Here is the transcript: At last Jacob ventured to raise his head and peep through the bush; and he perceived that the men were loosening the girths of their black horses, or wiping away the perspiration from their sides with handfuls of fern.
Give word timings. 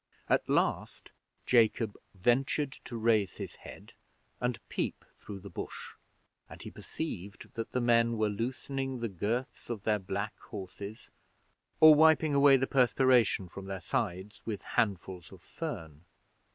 At 0.27 0.49
last 0.49 1.11
Jacob 1.45 1.95
ventured 2.15 2.71
to 2.85 2.97
raise 2.97 3.33
his 3.35 3.53
head 3.57 3.93
and 4.39 4.57
peep 4.67 5.05
through 5.15 5.41
the 5.41 5.49
bush; 5.51 5.93
and 6.49 6.59
he 6.59 6.71
perceived 6.71 7.53
that 7.53 7.71
the 7.71 7.81
men 7.81 8.17
were 8.17 8.27
loosening 8.27 8.97
the 8.99 9.07
girths 9.07 9.69
of 9.69 9.83
their 9.83 9.99
black 9.99 10.33
horses, 10.39 11.11
or 11.79 11.93
wiping 11.93 12.33
away 12.33 12.57
the 12.57 12.65
perspiration 12.65 13.47
from 13.47 13.65
their 13.67 13.79
sides 13.79 14.41
with 14.43 14.63
handfuls 14.73 15.31
of 15.31 15.39
fern. 15.43 16.03